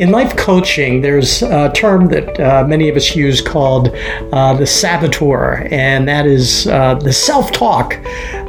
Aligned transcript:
In 0.00 0.10
life 0.10 0.36
coaching, 0.36 1.02
there's 1.02 1.40
a 1.42 1.70
term 1.72 2.08
that 2.08 2.40
uh, 2.40 2.66
many 2.66 2.88
of 2.88 2.96
us 2.96 3.14
use 3.14 3.40
called 3.40 3.94
uh, 4.32 4.52
the 4.54 4.66
saboteur, 4.66 5.68
and 5.70 6.08
that 6.08 6.26
is 6.26 6.66
uh, 6.66 6.96
the 6.96 7.12
self 7.12 7.52
talk 7.52 7.94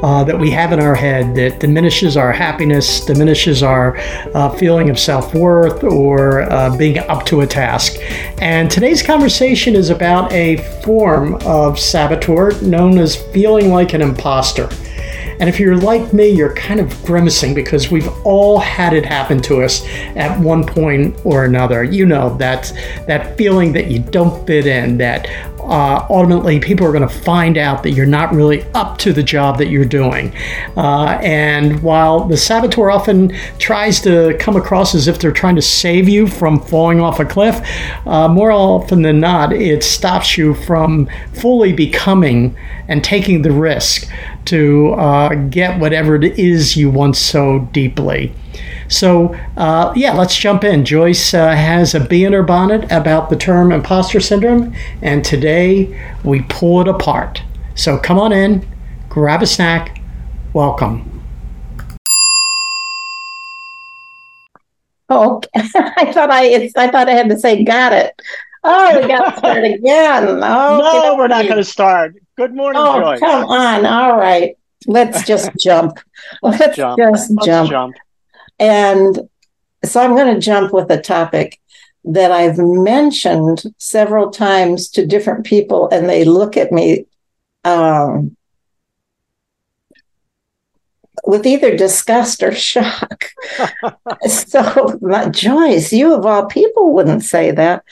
uh, 0.02 0.24
that 0.24 0.36
we 0.36 0.50
have 0.50 0.72
in 0.72 0.80
our 0.80 0.96
head 0.96 1.36
that 1.36 1.60
diminishes 1.60 2.16
our 2.16 2.32
happiness, 2.32 3.04
diminishes 3.04 3.62
our 3.62 3.96
uh, 4.34 4.50
feeling 4.56 4.90
of 4.90 4.98
self 4.98 5.34
worth, 5.34 5.84
or 5.84 6.42
uh, 6.52 6.76
being 6.76 6.98
up 6.98 7.24
to 7.26 7.42
a 7.42 7.46
task. 7.46 7.94
And 8.42 8.68
today's 8.68 9.00
conversation 9.00 9.76
is 9.76 9.90
about 9.90 10.32
a 10.32 10.56
form 10.82 11.36
of 11.42 11.78
saboteur 11.78 12.60
known 12.60 12.98
as 12.98 13.14
feeling 13.14 13.70
like 13.70 13.94
an 13.94 14.02
imposter. 14.02 14.68
And 15.38 15.48
if 15.48 15.60
you're 15.60 15.76
like 15.76 16.12
me, 16.12 16.28
you're 16.28 16.54
kind 16.54 16.80
of 16.80 17.04
grimacing 17.04 17.54
because 17.54 17.90
we've 17.90 18.08
all 18.24 18.58
had 18.58 18.92
it 18.92 19.04
happen 19.04 19.40
to 19.42 19.62
us 19.62 19.84
at 20.16 20.38
one 20.40 20.64
point 20.64 21.16
or 21.24 21.44
another. 21.44 21.84
You 21.84 22.06
know 22.06 22.36
that 22.38 22.72
that 23.06 23.36
feeling 23.36 23.72
that 23.72 23.90
you 23.90 23.98
don't 23.98 24.46
fit 24.46 24.66
in, 24.66 24.98
that 24.98 25.28
uh, 25.66 26.06
ultimately 26.08 26.60
people 26.60 26.86
are 26.86 26.92
going 26.92 27.06
to 27.06 27.14
find 27.14 27.58
out 27.58 27.82
that 27.82 27.90
you're 27.90 28.06
not 28.06 28.32
really 28.32 28.62
up 28.72 28.98
to 28.98 29.12
the 29.12 29.22
job 29.22 29.58
that 29.58 29.66
you're 29.66 29.84
doing. 29.84 30.32
Uh, 30.76 31.18
and 31.20 31.82
while 31.82 32.24
the 32.24 32.36
saboteur 32.36 32.90
often 32.90 33.36
tries 33.58 34.00
to 34.00 34.36
come 34.38 34.54
across 34.54 34.94
as 34.94 35.08
if 35.08 35.18
they're 35.18 35.32
trying 35.32 35.56
to 35.56 35.62
save 35.62 36.08
you 36.08 36.26
from 36.26 36.60
falling 36.60 37.00
off 37.00 37.18
a 37.18 37.24
cliff, 37.24 37.60
uh, 38.06 38.28
more 38.28 38.52
often 38.52 39.02
than 39.02 39.18
not, 39.18 39.52
it 39.52 39.82
stops 39.82 40.38
you 40.38 40.54
from 40.54 41.08
fully 41.32 41.72
becoming 41.72 42.56
and 42.88 43.02
taking 43.02 43.42
the 43.42 43.50
risk 43.50 44.08
to 44.46 44.92
uh, 44.94 45.34
get 45.50 45.78
whatever 45.78 46.16
it 46.16 46.38
is 46.38 46.76
you 46.76 46.90
want 46.90 47.16
so 47.16 47.68
deeply. 47.72 48.34
So, 48.88 49.34
uh, 49.56 49.92
yeah, 49.96 50.12
let's 50.12 50.36
jump 50.36 50.64
in. 50.64 50.84
Joyce 50.84 51.34
uh, 51.34 51.54
has 51.54 51.94
a 51.94 52.00
bee 52.00 52.24
in 52.24 52.32
her 52.32 52.42
bonnet 52.42 52.90
about 52.90 53.30
the 53.30 53.36
term 53.36 53.72
imposter 53.72 54.20
syndrome, 54.20 54.74
and 55.02 55.24
today 55.24 56.10
we 56.24 56.42
pull 56.42 56.80
it 56.80 56.88
apart. 56.88 57.42
So, 57.74 57.98
come 57.98 58.18
on 58.18 58.32
in, 58.32 58.66
grab 59.08 59.42
a 59.42 59.46
snack. 59.46 60.00
Welcome. 60.52 61.12
Oh, 65.08 65.40
I 65.54 66.12
thought 66.12 66.30
I 66.30 66.70
I 66.76 66.88
thought 66.88 67.08
I 67.08 67.12
had 67.12 67.28
to 67.28 67.38
say 67.38 67.62
got 67.64 67.92
it. 67.92 68.20
Oh, 68.64 69.00
we 69.00 69.06
got 69.06 69.30
to 69.30 69.38
start 69.38 69.64
again. 69.64 70.28
Oh, 70.42 71.02
no, 71.04 71.16
we're 71.16 71.28
not 71.28 71.44
going 71.44 71.56
to 71.56 71.64
start. 71.64 72.16
Good 72.36 72.54
morning, 72.54 72.82
oh, 72.84 73.00
Joyce. 73.00 73.20
Come 73.20 73.44
on. 73.46 73.86
All 73.86 74.18
right. 74.18 74.58
Let's 74.86 75.26
just 75.26 75.50
jump. 75.58 75.98
Let's 76.42 76.76
jump. 76.76 76.98
just 76.98 77.30
Let's 77.30 77.46
jump. 77.46 77.70
jump. 77.70 77.96
And 78.58 79.20
so 79.82 80.02
I'm 80.02 80.14
going 80.14 80.34
to 80.34 80.40
jump 80.40 80.72
with 80.72 80.90
a 80.90 81.00
topic 81.00 81.58
that 82.04 82.30
I've 82.30 82.58
mentioned 82.58 83.62
several 83.78 84.30
times 84.30 84.90
to 84.90 85.06
different 85.06 85.46
people, 85.46 85.88
and 85.88 86.10
they 86.10 86.24
look 86.24 86.58
at 86.58 86.72
me 86.72 87.06
um, 87.64 88.36
with 91.24 91.46
either 91.46 91.74
disgust 91.74 92.42
or 92.42 92.52
shock. 92.54 93.30
so, 94.28 94.98
Joyce, 95.30 95.90
you 95.90 96.14
of 96.14 96.26
all 96.26 96.44
people 96.44 96.92
wouldn't 96.92 97.24
say 97.24 97.50
that. 97.52 97.82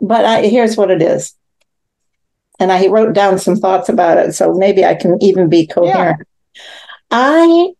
But 0.00 0.24
I, 0.24 0.42
here's 0.42 0.76
what 0.76 0.90
it 0.90 1.00
is. 1.00 1.34
And 2.58 2.72
I 2.72 2.86
wrote 2.86 3.12
down 3.14 3.38
some 3.38 3.56
thoughts 3.56 3.88
about 3.88 4.18
it, 4.18 4.34
so 4.34 4.54
maybe 4.54 4.84
I 4.84 4.94
can 4.94 5.22
even 5.22 5.48
be 5.48 5.66
coherent. 5.66 6.26
I 7.10 7.72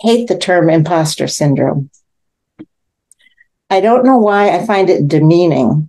hate 0.00 0.28
the 0.28 0.38
term 0.38 0.68
imposter 0.68 1.28
syndrome. 1.28 1.90
I 3.70 3.80
don't 3.80 4.04
know 4.04 4.18
why 4.18 4.50
I 4.50 4.66
find 4.66 4.90
it 4.90 5.08
demeaning. 5.08 5.88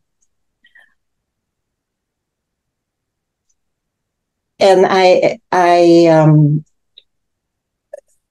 And 4.59 4.85
I 4.87 5.39
I 5.51 6.05
um, 6.07 6.63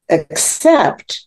accept 0.08 1.26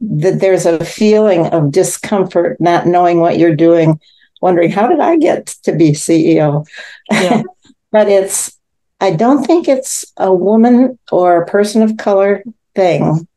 that 0.00 0.40
there's 0.40 0.66
a 0.66 0.84
feeling 0.84 1.46
of 1.46 1.72
discomfort, 1.72 2.60
not 2.60 2.86
knowing 2.86 3.18
what 3.18 3.38
you're 3.38 3.56
doing, 3.56 4.00
wondering 4.40 4.70
how 4.70 4.88
did 4.88 5.00
I 5.00 5.16
get 5.16 5.46
to 5.64 5.72
be 5.72 5.92
CEO? 5.92 6.66
Yeah. 7.10 7.42
but 7.92 8.08
it's 8.08 8.56
I 9.00 9.12
don't 9.12 9.44
think 9.44 9.68
it's 9.68 10.04
a 10.16 10.32
woman 10.32 10.98
or 11.12 11.40
a 11.42 11.46
person 11.46 11.82
of 11.82 11.96
color 11.96 12.42
thing 12.74 13.28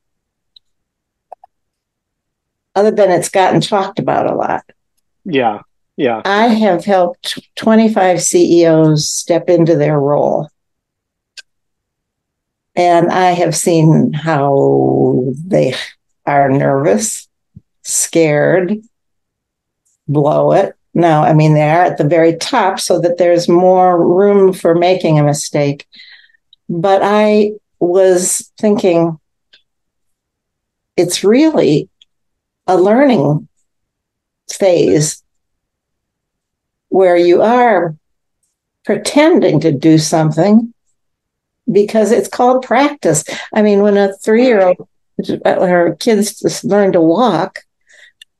other 2.76 2.92
than 2.92 3.12
it's 3.12 3.30
gotten 3.30 3.62
talked 3.62 4.00
about 4.00 4.30
a 4.30 4.36
lot. 4.36 4.64
Yeah. 5.26 5.62
Yeah. 5.98 6.22
I 6.26 6.48
have 6.48 6.86
helped 6.86 7.40
25 7.56 8.22
CEOs 8.22 9.10
step 9.10 9.50
into 9.50 9.76
their 9.76 10.00
role. 10.00 10.50
And 12.76 13.12
I 13.12 13.32
have 13.32 13.56
seen 13.56 14.14
how 14.14 15.26
they 15.46 15.76
are 16.26 16.50
nervous, 16.50 17.28
scared, 17.84 18.78
blow 20.08 20.54
it. 20.54 20.76
No, 20.94 21.22
I 21.22 21.34
mean, 21.34 21.53
they 21.53 21.69
are 21.69 21.84
at 21.84 21.97
the 21.97 22.07
very 22.07 22.35
top 22.35 22.79
so 22.79 23.00
that 23.00 23.18
there's 23.18 23.47
more 23.47 24.06
room 24.06 24.52
for 24.52 24.75
making 24.75 25.19
a 25.19 25.24
mistake. 25.24 25.88
But 26.68 27.02
I 27.03 27.53
was 27.79 28.52
thinking, 28.57 29.19
it's 30.97 31.24
really 31.24 31.90
a 32.68 32.78
learning 32.78 33.47
phase 34.52 35.24
where 36.90 37.16
you 37.16 37.41
are 37.41 37.96
pretending 38.84 39.62
to 39.62 39.72
do 39.72 39.97
something 39.97 40.73
because 41.72 42.12
it's 42.12 42.28
called 42.28 42.66
practice. 42.66 43.23
I 43.53 43.62
mean, 43.62 43.81
when 43.81 43.96
a 43.96 44.13
three 44.18 44.46
year 44.46 44.62
old 44.62 44.88
or 45.46 45.96
kids 46.00 46.63
learn 46.66 46.91
to 46.91 47.02
walk, 47.02 47.63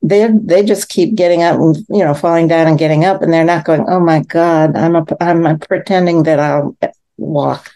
they 0.02 0.28
they 0.34 0.64
just 0.64 0.90
keep 0.90 1.16
getting 1.16 1.44
up 1.44 1.60
and 1.60 1.78
you 1.90 2.04
know 2.04 2.14
falling 2.14 2.48
down 2.48 2.68
and 2.68 2.80
getting 2.80 3.06
up, 3.06 3.22
and 3.22 3.32
they're 3.32 3.44
not 3.46 3.66
going, 3.66 3.86
"Oh 3.88 4.00
my 4.00 4.22
God, 4.22 4.76
I'm 4.76 4.96
a, 4.96 5.06
I'm 5.20 5.46
a 5.46 5.58
pretending 5.58 6.24
that 6.24 6.40
I'll 6.40 6.76
walk." 7.18 7.72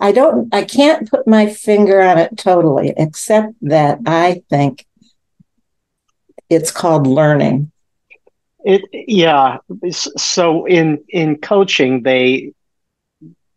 I 0.00 0.12
don't, 0.12 0.54
I 0.54 0.62
can't 0.62 1.10
put 1.10 1.26
my 1.26 1.48
finger 1.48 2.00
on 2.00 2.18
it 2.18 2.36
totally, 2.38 2.94
except 2.96 3.54
that 3.62 3.98
I 4.06 4.42
think 4.48 4.86
it's 6.48 6.70
called 6.70 7.06
learning. 7.06 7.72
It 8.64 8.82
yeah. 8.92 9.58
So 9.90 10.64
in 10.66 11.04
in 11.08 11.38
coaching, 11.38 12.02
they 12.02 12.52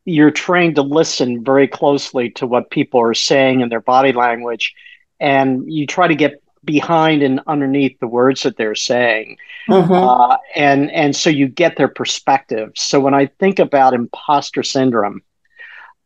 you're 0.04 0.32
trained 0.32 0.76
to 0.76 0.82
listen 0.82 1.44
very 1.44 1.68
closely 1.68 2.32
to 2.32 2.48
what 2.48 2.72
people 2.72 3.00
are 3.00 3.14
saying 3.14 3.62
and 3.62 3.72
their 3.72 3.82
body 3.82 4.12
language, 4.12 4.74
and 5.20 5.72
you 5.72 5.88
try 5.88 6.08
to 6.08 6.16
get 6.16 6.42
behind 6.64 7.24
and 7.24 7.42
underneath 7.48 8.00
the 8.00 8.08
words 8.08 8.44
that 8.44 8.58
they're 8.58 8.76
saying, 8.76 9.38
Mhm. 9.70 10.02
uh, 10.02 10.38
and 10.56 10.92
and 10.92 11.16
so 11.16 11.30
you 11.30 11.48
get 11.48 11.76
their 11.78 11.88
perspective. 11.88 12.72
So 12.76 13.00
when 13.00 13.14
I 13.14 13.28
think 13.40 13.60
about 13.60 13.94
imposter 13.94 14.64
syndrome, 14.64 15.22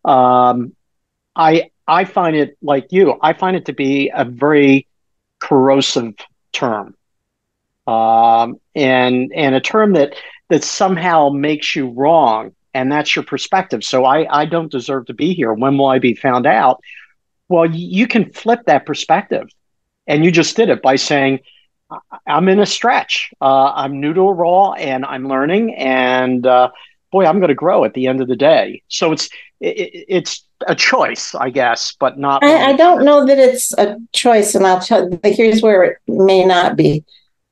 um, 0.06 0.74
I 1.36 1.70
I 1.88 2.06
find 2.06 2.36
it 2.36 2.58
like 2.62 2.88
you. 2.92 3.16
I 3.22 3.34
find 3.34 3.56
it 3.56 3.66
to 3.66 3.74
be 3.74 4.12
a 4.16 4.26
very 4.26 4.88
corrosive 5.40 6.14
term, 6.52 6.96
um, 7.88 8.56
and 8.76 9.32
and 9.36 9.56
a 9.56 9.62
term 9.62 9.94
that 9.94 10.14
that 10.50 10.64
somehow 10.64 11.30
makes 11.30 11.76
you 11.76 11.90
wrong, 11.90 12.52
and 12.74 12.92
that's 12.92 13.16
your 13.16 13.24
perspective. 13.26 13.84
So 13.84 14.06
I 14.06 14.26
I 14.42 14.46
don't 14.46 14.72
deserve 14.72 15.06
to 15.08 15.14
be 15.14 15.34
here. 15.34 15.54
When 15.54 15.78
will 15.78 15.88
I 15.88 16.00
be 16.00 16.16
found 16.16 16.46
out? 16.46 16.80
Well, 17.50 17.66
you 17.66 18.08
can 18.08 18.32
flip 18.32 18.60
that 18.66 18.86
perspective, 18.86 19.48
and 20.08 20.24
you 20.24 20.32
just 20.32 20.56
did 20.56 20.70
it 20.70 20.82
by 20.82 20.96
saying. 20.96 21.40
"I- 21.90 22.00
I'm 22.28 22.50
in 22.50 22.60
a 22.60 22.66
stretch. 22.66 23.32
Uh, 23.40 23.72
I'm 23.76 24.00
new 24.02 24.14
to 24.14 24.22
a 24.22 24.34
role, 24.34 24.74
and 24.78 25.06
I'm 25.06 25.28
learning. 25.28 25.76
And 25.76 26.46
uh, 26.48 26.72
boy, 27.12 27.26
I'm 27.26 27.38
going 27.40 27.50
to 27.50 27.54
grow 27.56 27.86
at 27.86 27.94
the 27.94 28.08
end 28.08 28.22
of 28.22 28.28
the 28.28 28.36
day. 28.36 28.82
So 28.88 29.12
it's 29.12 29.30
it, 29.62 30.06
it's 30.08 30.44
a 30.68 30.74
choice, 30.76 31.36
I 31.36 31.50
guess, 31.52 31.94
but 32.00 32.18
not. 32.18 32.44
I, 32.44 32.72
I 32.72 32.76
don't 32.76 33.06
know 33.06 33.26
that 33.28 33.38
it's 33.38 33.72
a 33.78 33.98
choice, 34.14 34.56
and 34.56 34.66
I'll 34.66 34.82
tell. 34.82 35.10
But 35.10 35.34
here's 35.34 35.62
where 35.62 35.84
it 35.84 35.98
may 36.08 36.44
not 36.44 36.76
be. 36.76 37.04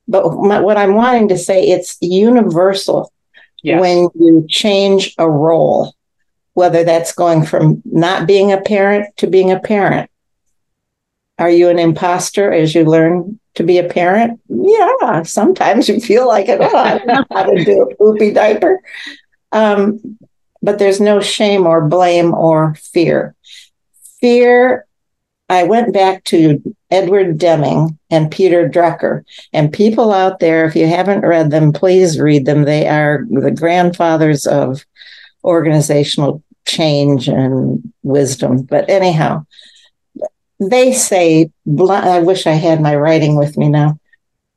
But 0.08 0.34
my, 0.34 0.60
what 0.60 0.76
I'm 0.76 0.94
wanting 0.96 1.28
to 1.28 1.38
say, 1.38 1.68
it's 1.68 1.96
universal 2.00 3.12
Yes. 3.62 3.80
when 3.80 4.08
you 4.14 4.44
change 4.48 5.14
a 5.16 5.30
role, 5.30 5.94
whether 6.52 6.84
that's 6.84 7.12
going 7.14 7.46
from 7.46 7.82
not 7.86 8.26
being 8.26 8.52
a 8.52 8.60
parent 8.60 9.16
to 9.18 9.26
being 9.26 9.50
a 9.50 9.58
parent. 9.60 10.10
Are 11.38 11.50
you 11.50 11.68
an 11.68 11.78
imposter 11.78 12.52
as 12.52 12.74
you 12.74 12.84
learn 12.84 13.38
to 13.54 13.62
be 13.62 13.78
a 13.78 13.88
parent? 13.88 14.40
Yeah, 14.48 15.22
sometimes 15.22 15.88
you 15.88 16.00
feel 16.00 16.26
like 16.26 16.48
it. 16.48 16.60
Oh, 16.60 16.76
I 16.76 16.98
don't 16.98 17.06
know 17.06 17.24
how 17.30 17.44
to 17.44 17.64
do 17.64 17.82
a 17.82 17.94
poopy 17.96 18.32
diaper. 18.32 18.80
Um, 19.52 20.18
but 20.62 20.78
there's 20.78 21.00
no 21.00 21.20
shame 21.20 21.66
or 21.66 21.88
blame 21.88 22.34
or 22.34 22.74
fear. 22.76 23.34
Fear 24.20 24.86
I 25.48 25.64
went 25.64 25.92
back 25.92 26.24
to 26.24 26.62
Edward 26.90 27.38
Deming 27.38 27.98
and 28.10 28.30
Peter 28.30 28.68
Drucker. 28.68 29.24
And 29.52 29.72
people 29.72 30.12
out 30.12 30.40
there, 30.40 30.64
if 30.64 30.74
you 30.74 30.86
haven't 30.86 31.20
read 31.20 31.50
them, 31.50 31.72
please 31.72 32.18
read 32.18 32.46
them. 32.46 32.64
They 32.64 32.88
are 32.88 33.26
the 33.28 33.50
grandfathers 33.50 34.46
of 34.46 34.84
organizational 35.44 36.42
change 36.66 37.28
and 37.28 37.92
wisdom. 38.02 38.62
But 38.62 38.88
anyhow, 38.88 39.44
they 40.60 40.92
say, 40.92 41.50
I 41.66 42.18
wish 42.20 42.46
I 42.46 42.52
had 42.52 42.80
my 42.80 42.94
writing 42.96 43.36
with 43.36 43.56
me 43.56 43.68
now 43.68 43.98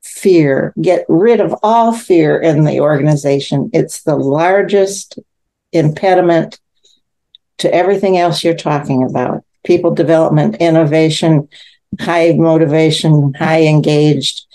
fear, 0.07 0.73
get 0.81 1.05
rid 1.07 1.39
of 1.39 1.53
all 1.61 1.93
fear 1.93 2.39
in 2.39 2.63
the 2.63 2.79
organization. 2.79 3.69
It's 3.73 4.03
the 4.03 4.15
largest 4.15 5.19
impediment 5.73 6.59
to 7.59 7.73
everything 7.73 8.17
else 8.17 8.43
you're 8.43 8.55
talking 8.55 9.03
about 9.03 9.43
people 9.63 9.93
development, 9.93 10.55
innovation, 10.57 11.47
high 11.99 12.33
motivation, 12.33 13.33
high 13.33 13.63
engaged. 13.63 14.45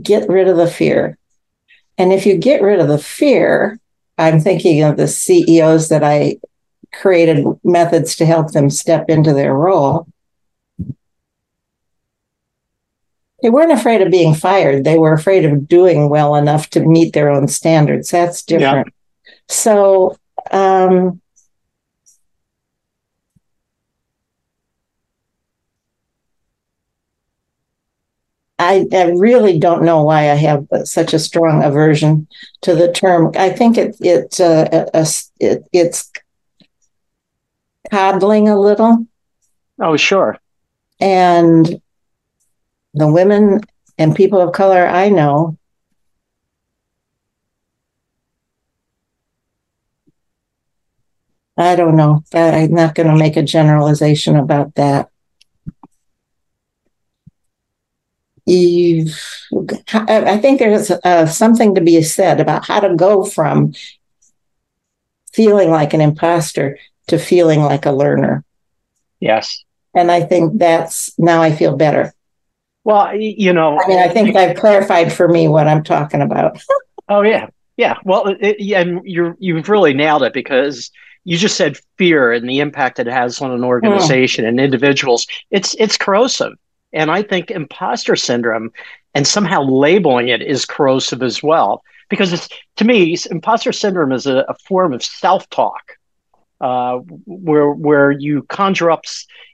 Get 0.00 0.28
rid 0.28 0.48
of 0.48 0.56
the 0.56 0.66
fear. 0.66 1.18
And 1.98 2.12
if 2.12 2.26
you 2.26 2.36
get 2.36 2.62
rid 2.62 2.80
of 2.80 2.88
the 2.88 2.98
fear, 2.98 3.78
I'm 4.18 4.40
thinking 4.40 4.82
of 4.82 4.96
the 4.96 5.06
CEOs 5.06 5.90
that 5.90 6.02
I 6.02 6.38
created 6.92 7.44
methods 7.62 8.16
to 8.16 8.26
help 8.26 8.52
them 8.52 8.70
step 8.70 9.06
into 9.08 9.32
their 9.32 9.54
role. 9.54 10.08
They 13.44 13.50
weren't 13.50 13.72
afraid 13.72 14.00
of 14.00 14.10
being 14.10 14.32
fired. 14.32 14.84
They 14.84 14.96
were 14.96 15.12
afraid 15.12 15.44
of 15.44 15.68
doing 15.68 16.08
well 16.08 16.34
enough 16.34 16.70
to 16.70 16.80
meet 16.80 17.12
their 17.12 17.28
own 17.28 17.46
standards. 17.46 18.08
That's 18.08 18.42
different. 18.42 18.86
Yeah. 18.86 19.32
So, 19.48 20.16
um, 20.50 21.20
I, 28.58 28.86
I, 28.90 29.10
really 29.10 29.58
don't 29.58 29.84
know 29.84 30.02
why 30.04 30.30
I 30.30 30.36
have 30.36 30.66
such 30.84 31.12
a 31.12 31.18
strong 31.18 31.62
aversion 31.62 32.26
to 32.62 32.74
the 32.74 32.90
term. 32.90 33.30
I 33.36 33.50
think 33.50 33.76
it 33.76 33.94
it, 34.00 34.40
uh, 34.40 34.86
it 35.38 35.64
it's 35.70 36.10
coddling 37.90 38.48
a 38.48 38.58
little. 38.58 39.06
Oh, 39.78 39.98
sure. 39.98 40.38
And 40.98 41.82
the 42.94 43.10
women 43.10 43.60
and 43.98 44.16
people 44.16 44.40
of 44.40 44.52
color 44.52 44.86
I 44.86 45.08
know 45.08 45.58
I 51.56 51.76
don't 51.76 51.96
know. 51.96 52.24
I'm 52.32 52.72
not 52.74 52.94
going 52.94 53.08
to 53.08 53.16
make 53.16 53.36
a 53.36 53.42
generalization 53.42 54.36
about 54.36 54.74
that. 54.74 55.08
I 58.48 60.38
think 60.40 60.58
there's 60.58 60.90
uh, 60.90 61.26
something 61.26 61.74
to 61.74 61.80
be 61.80 62.02
said 62.02 62.40
about 62.40 62.66
how 62.66 62.80
to 62.80 62.94
go 62.94 63.24
from 63.24 63.72
feeling 65.32 65.70
like 65.70 65.94
an 65.94 66.00
imposter 66.00 66.78
to 67.06 67.18
feeling 67.18 67.60
like 67.60 67.86
a 67.86 67.92
learner. 67.92 68.44
Yes. 69.20 69.64
And 69.94 70.10
I 70.10 70.22
think 70.22 70.58
that's 70.58 71.16
now 71.18 71.40
I 71.40 71.52
feel 71.52 71.76
better. 71.76 72.12
Well, 72.84 73.16
you 73.16 73.52
know, 73.52 73.80
I 73.80 73.88
mean, 73.88 73.98
I 73.98 74.08
think 74.08 74.36
I've 74.36 74.56
clarified 74.56 75.12
for 75.12 75.26
me 75.26 75.48
what 75.48 75.66
I'm 75.66 75.82
talking 75.82 76.20
about. 76.20 76.60
oh 77.08 77.22
yeah, 77.22 77.48
yeah. 77.76 77.96
Well, 78.04 78.36
it, 78.38 78.56
and 78.74 79.00
you're 79.04 79.36
you've 79.38 79.68
really 79.68 79.94
nailed 79.94 80.22
it 80.22 80.34
because 80.34 80.90
you 81.24 81.38
just 81.38 81.56
said 81.56 81.78
fear 81.96 82.32
and 82.32 82.48
the 82.48 82.60
impact 82.60 82.98
it 82.98 83.06
has 83.06 83.40
on 83.40 83.50
an 83.50 83.64
organization 83.64 84.44
mm. 84.44 84.48
and 84.48 84.60
individuals. 84.60 85.26
It's 85.50 85.74
it's 85.78 85.96
corrosive. 85.96 86.52
And 86.92 87.10
I 87.10 87.22
think 87.22 87.50
imposter 87.50 88.14
syndrome 88.14 88.70
and 89.14 89.26
somehow 89.26 89.62
labeling 89.62 90.28
it 90.28 90.42
is 90.42 90.64
corrosive 90.64 91.22
as 91.22 91.42
well. 91.42 91.82
Because 92.10 92.32
it's, 92.32 92.48
to 92.76 92.84
me, 92.84 93.16
imposter 93.30 93.72
syndrome 93.72 94.12
is 94.12 94.26
a, 94.26 94.44
a 94.48 94.54
form 94.66 94.92
of 94.92 95.02
self 95.02 95.48
talk 95.50 95.93
uh, 96.64 96.96
where, 97.26 97.70
where 97.70 98.10
you 98.10 98.42
conjure 98.44 98.90
up 98.90 99.04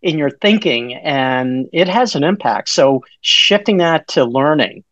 in 0.00 0.16
your 0.16 0.30
thinking 0.30 0.94
and 0.94 1.68
it 1.72 1.88
has 1.88 2.14
an 2.14 2.22
impact. 2.22 2.68
So 2.68 3.02
shifting 3.20 3.78
that 3.78 4.06
to 4.08 4.24
learning. 4.24 4.84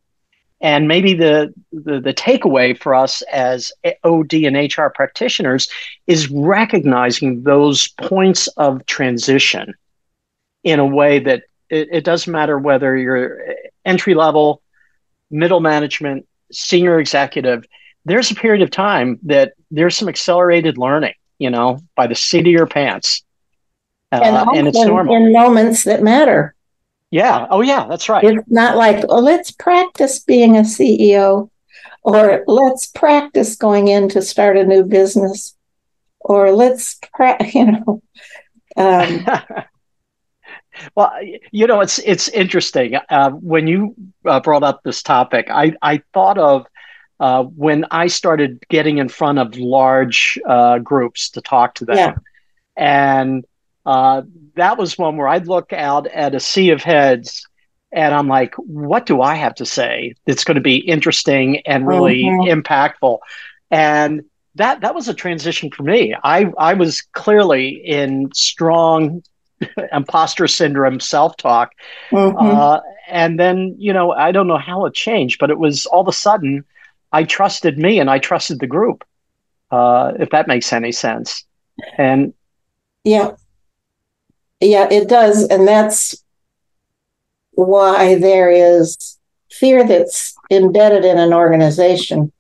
And 0.60 0.88
maybe 0.88 1.14
the, 1.14 1.54
the, 1.70 2.00
the 2.00 2.12
takeaway 2.12 2.76
for 2.76 2.92
us 2.92 3.22
as 3.32 3.70
OD 4.02 4.34
and 4.34 4.56
HR 4.56 4.88
practitioners 4.92 5.68
is 6.08 6.28
recognizing 6.28 7.44
those 7.44 7.86
points 7.86 8.48
of 8.56 8.84
transition 8.86 9.74
in 10.64 10.80
a 10.80 10.86
way 10.86 11.20
that 11.20 11.44
it, 11.70 11.88
it 11.92 12.04
doesn't 12.04 12.32
matter 12.32 12.58
whether 12.58 12.96
you're 12.96 13.40
entry 13.84 14.14
level, 14.14 14.60
middle 15.30 15.60
management, 15.60 16.26
senior 16.50 16.98
executive. 16.98 17.64
There's 18.04 18.32
a 18.32 18.34
period 18.34 18.62
of 18.62 18.72
time 18.72 19.20
that 19.22 19.52
there's 19.70 19.96
some 19.96 20.08
accelerated 20.08 20.78
learning, 20.78 21.14
you 21.38 21.50
know, 21.50 21.80
by 21.96 22.06
the 22.06 22.14
seat 22.14 22.40
of 22.40 22.46
your 22.46 22.66
pants. 22.66 23.24
Uh, 24.10 24.20
and, 24.22 24.58
and 24.58 24.68
it's 24.68 24.78
normal. 24.84 25.14
In 25.14 25.32
moments 25.32 25.84
that 25.84 26.02
matter. 26.02 26.54
Yeah. 27.10 27.46
Oh, 27.50 27.60
yeah. 27.60 27.86
That's 27.86 28.08
right. 28.08 28.24
It's 28.24 28.48
not 28.48 28.76
like, 28.76 29.04
oh, 29.08 29.20
let's 29.20 29.50
practice 29.50 30.18
being 30.18 30.56
a 30.56 30.60
CEO 30.60 31.50
or 32.02 32.44
let's 32.46 32.86
practice 32.86 33.56
going 33.56 33.88
in 33.88 34.08
to 34.10 34.22
start 34.22 34.56
a 34.56 34.64
new 34.64 34.84
business 34.84 35.56
or 36.20 36.52
let's, 36.52 36.98
pra- 37.14 37.44
you 37.54 37.72
know. 37.72 38.02
Um, 38.76 39.26
Well, 40.94 41.12
you 41.50 41.66
know, 41.66 41.80
it's 41.80 41.98
it's 41.98 42.28
interesting. 42.28 42.96
Uh, 43.08 43.30
when 43.30 43.66
you 43.66 43.94
uh, 44.24 44.40
brought 44.40 44.62
up 44.62 44.82
this 44.82 45.02
topic, 45.02 45.48
I 45.50 45.74
I 45.82 46.02
thought 46.12 46.38
of 46.38 46.66
uh, 47.20 47.44
when 47.44 47.84
I 47.90 48.06
started 48.06 48.62
getting 48.68 48.98
in 48.98 49.08
front 49.08 49.38
of 49.38 49.56
large 49.56 50.38
uh, 50.46 50.78
groups 50.78 51.30
to 51.30 51.40
talk 51.40 51.74
to 51.76 51.84
them, 51.84 51.96
yeah. 51.96 52.14
and 52.76 53.44
uh, 53.84 54.22
that 54.54 54.78
was 54.78 54.98
one 54.98 55.16
where 55.16 55.28
I'd 55.28 55.48
look 55.48 55.72
out 55.72 56.06
at 56.06 56.34
a 56.34 56.40
sea 56.40 56.70
of 56.70 56.82
heads, 56.82 57.46
and 57.90 58.14
I'm 58.14 58.28
like, 58.28 58.54
what 58.56 59.06
do 59.06 59.22
I 59.22 59.34
have 59.34 59.54
to 59.56 59.66
say 59.66 60.14
that's 60.26 60.44
going 60.44 60.56
to 60.56 60.60
be 60.60 60.76
interesting 60.76 61.60
and 61.66 61.86
really 61.86 62.22
mm-hmm. 62.24 62.60
impactful? 62.60 63.18
And 63.70 64.24
that 64.54 64.80
that 64.82 64.94
was 64.94 65.08
a 65.08 65.14
transition 65.14 65.70
for 65.70 65.82
me. 65.82 66.14
I 66.22 66.52
I 66.58 66.74
was 66.74 67.00
clearly 67.00 67.68
in 67.68 68.30
strong 68.34 69.22
imposter 69.92 70.46
syndrome, 70.46 71.00
self 71.00 71.36
talk. 71.36 71.72
Mm-hmm. 72.10 72.36
Uh, 72.36 72.80
and 73.08 73.40
then, 73.40 73.74
you 73.78 73.92
know, 73.92 74.12
I 74.12 74.32
don't 74.32 74.46
know 74.46 74.58
how 74.58 74.84
it 74.84 74.94
changed, 74.94 75.38
but 75.40 75.50
it 75.50 75.58
was 75.58 75.86
all 75.86 76.02
of 76.02 76.08
a 76.08 76.12
sudden 76.12 76.64
I 77.12 77.24
trusted 77.24 77.78
me 77.78 78.00
and 78.00 78.10
I 78.10 78.18
trusted 78.18 78.60
the 78.60 78.66
group, 78.66 79.04
uh, 79.70 80.12
if 80.18 80.30
that 80.30 80.48
makes 80.48 80.72
any 80.72 80.92
sense. 80.92 81.44
And 81.96 82.34
yeah, 83.04 83.32
yeah, 84.60 84.88
it 84.90 85.08
does. 85.08 85.46
And 85.48 85.66
that's 85.66 86.22
why 87.52 88.16
there 88.16 88.50
is 88.50 89.18
fear 89.50 89.86
that's 89.86 90.34
embedded 90.50 91.04
in 91.04 91.18
an 91.18 91.32
organization 91.32 92.32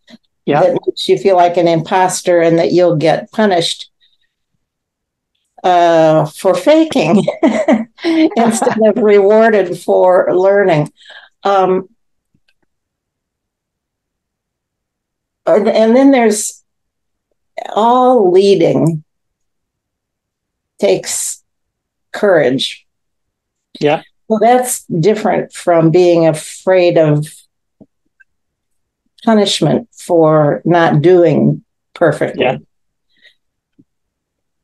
yeah. 0.44 0.62
that 0.62 0.78
makes 0.86 1.08
you 1.08 1.18
feel 1.18 1.36
like 1.36 1.56
an 1.56 1.68
imposter 1.68 2.40
and 2.40 2.58
that 2.58 2.72
you'll 2.72 2.96
get 2.96 3.30
punished 3.32 3.90
uh, 5.64 6.24
for 6.26 6.54
faking 6.54 7.24
instead 8.36 8.78
of 8.86 8.96
rewarded 8.96 9.78
for 9.78 10.28
learning. 10.32 10.90
Um, 11.44 11.88
and 15.56 15.96
then 15.96 16.10
there's 16.10 16.62
all 17.74 18.30
leading 18.30 19.04
takes 20.78 21.42
courage. 22.12 22.86
Yeah. 23.80 24.02
Well, 24.28 24.40
that's 24.40 24.84
different 24.84 25.52
from 25.52 25.90
being 25.90 26.26
afraid 26.26 26.98
of 26.98 27.26
punishment 29.24 29.88
for 29.92 30.62
not 30.64 31.02
doing 31.02 31.64
perfectly. 31.94 32.44
Yeah 32.44 32.58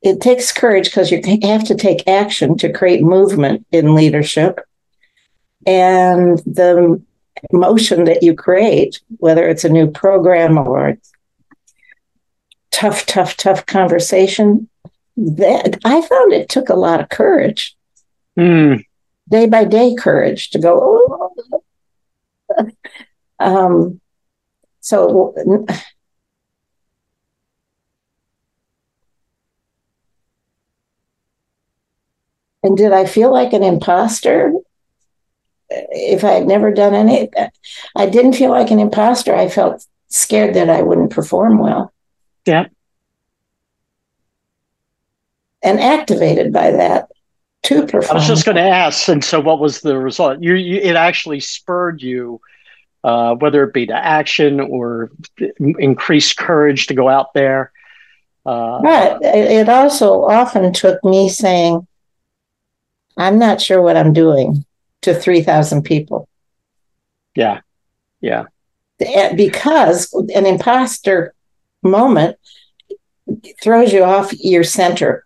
it 0.04 0.20
takes 0.20 0.52
courage 0.52 0.84
because 0.84 1.10
you 1.10 1.20
have 1.42 1.64
to 1.64 1.74
take 1.74 2.06
action 2.06 2.58
to 2.58 2.70
create 2.70 3.02
movement 3.02 3.66
in 3.72 3.94
leadership. 3.94 4.60
And 5.66 6.38
the 6.40 7.02
motion 7.52 8.04
that 8.04 8.22
you 8.22 8.34
create, 8.34 9.00
whether 9.18 9.48
it's 9.48 9.64
a 9.64 9.68
new 9.68 9.90
program 9.90 10.58
or 10.58 10.98
tough, 12.70 13.06
tough, 13.06 13.36
tough 13.36 13.66
conversation, 13.66 14.68
that 15.16 15.78
I 15.84 16.00
found 16.02 16.32
it 16.32 16.48
took 16.48 16.68
a 16.68 16.74
lot 16.74 17.00
of 17.00 17.08
courage. 17.08 17.76
Mm. 18.38 18.84
Day 19.28 19.46
by 19.46 19.64
day 19.64 19.94
courage 19.94 20.50
to 20.50 20.58
go, 20.58 21.30
oh. 21.38 22.68
um, 23.38 24.00
so 24.80 25.34
And 32.64 32.78
did 32.78 32.92
I 32.92 33.04
feel 33.04 33.30
like 33.30 33.52
an 33.52 33.62
imposter? 33.62 34.52
If 35.70 36.24
I 36.24 36.32
had 36.32 36.46
never 36.46 36.72
done 36.72 36.94
any, 36.94 37.30
I 37.96 38.06
didn't 38.06 38.34
feel 38.34 38.50
like 38.50 38.70
an 38.70 38.80
imposter. 38.80 39.34
I 39.34 39.48
felt 39.48 39.84
scared 40.08 40.54
that 40.54 40.70
I 40.70 40.82
wouldn't 40.82 41.10
perform 41.10 41.58
well. 41.58 41.92
Yeah. 42.46 42.66
And 45.62 45.80
activated 45.80 46.52
by 46.52 46.72
that 46.72 47.10
to 47.64 47.86
perform. 47.86 48.10
I 48.10 48.14
was 48.14 48.26
just 48.26 48.44
going 48.44 48.56
to 48.56 48.62
ask, 48.62 49.08
and 49.08 49.24
so 49.24 49.40
what 49.40 49.58
was 49.58 49.80
the 49.80 49.98
result? 49.98 50.42
You, 50.42 50.54
you 50.54 50.78
it 50.80 50.96
actually 50.96 51.40
spurred 51.40 52.02
you, 52.02 52.40
uh, 53.02 53.34
whether 53.36 53.64
it 53.64 53.72
be 53.72 53.86
to 53.86 53.94
action 53.94 54.60
or 54.60 55.10
increased 55.58 56.36
courage 56.36 56.86
to 56.88 56.94
go 56.94 57.08
out 57.08 57.32
there. 57.32 57.72
Uh, 58.44 58.82
but 58.82 59.18
it 59.22 59.70
also 59.70 60.24
often 60.24 60.70
took 60.74 61.02
me 61.02 61.30
saying, 61.30 61.86
I'm 63.16 63.38
not 63.38 63.62
sure 63.62 63.80
what 63.80 63.96
I'm 63.96 64.12
doing 64.12 64.66
to 65.04 65.14
3,000 65.14 65.82
people. 65.82 66.28
Yeah. 67.34 67.60
Yeah. 68.20 68.44
Because 68.98 70.12
an 70.34 70.46
imposter 70.46 71.34
moment 71.82 72.36
throws 73.62 73.92
you 73.92 74.04
off 74.04 74.32
your 74.32 74.64
center. 74.64 75.24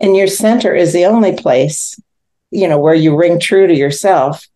And 0.00 0.16
your 0.16 0.26
center 0.26 0.74
is 0.74 0.92
the 0.92 1.06
only 1.06 1.36
place, 1.36 1.98
you 2.50 2.68
know, 2.68 2.78
where 2.78 2.94
you 2.94 3.16
ring 3.16 3.38
true 3.38 3.66
to 3.66 3.74
yourself. 3.74 4.46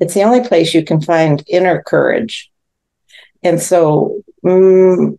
It's 0.00 0.14
the 0.14 0.24
only 0.24 0.46
place 0.46 0.74
you 0.74 0.84
can 0.84 1.00
find 1.00 1.42
inner 1.48 1.82
courage. 1.82 2.50
And 3.42 3.60
so 3.60 4.22
mm, 4.44 5.18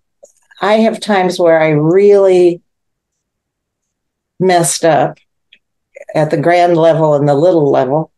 I 0.61 0.73
have 0.73 0.99
times 0.99 1.39
where 1.39 1.59
I 1.59 1.69
really 1.69 2.61
messed 4.39 4.85
up 4.85 5.17
at 6.13 6.31
the 6.31 6.37
grand 6.37 6.77
level 6.77 7.15
and 7.15 7.27
the 7.27 7.33
little 7.33 7.71
level 7.71 8.11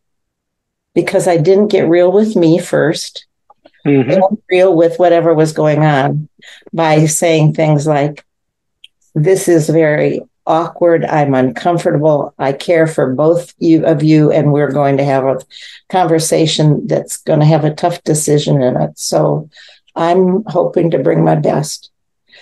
because 0.93 1.27
I 1.27 1.37
didn't 1.37 1.67
get 1.67 1.87
real 1.87 2.11
with 2.11 2.35
me 2.35 2.59
1st 2.59 3.23
mm-hmm. 3.85 4.35
real 4.49 4.75
with 4.75 4.97
whatever 4.99 5.33
was 5.33 5.53
going 5.53 5.83
on 5.83 6.29
by 6.73 7.05
saying 7.05 7.53
things 7.53 7.87
like, 7.87 8.25
This 9.15 9.47
is 9.47 9.69
very 9.69 10.21
awkward. 10.45 11.05
I'm 11.05 11.33
uncomfortable. 11.35 12.33
I 12.39 12.53
care 12.53 12.87
for 12.87 13.13
both 13.13 13.53
you 13.59 13.85
of 13.85 14.03
you, 14.03 14.31
and 14.31 14.51
we're 14.51 14.71
going 14.71 14.97
to 14.97 15.03
have 15.03 15.25
a 15.25 15.39
conversation 15.89 16.87
that's 16.87 17.17
going 17.17 17.39
to 17.39 17.45
have 17.45 17.65
a 17.65 17.73
tough 17.73 18.03
decision 18.03 18.61
in 18.61 18.75
it. 18.77 18.97
So 18.97 19.49
I'm 19.95 20.43
hoping 20.47 20.91
to 20.91 20.99
bring 20.99 21.23
my 21.23 21.35
best. 21.35 21.91